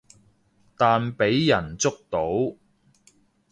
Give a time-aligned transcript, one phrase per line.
[0.77, 2.57] 但畀人捉到